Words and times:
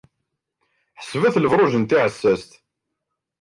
Ḥesbet 1.01 1.35
lebṛuǧ 1.39 1.73
n 1.77 1.83
tiɛessast. 1.83 2.51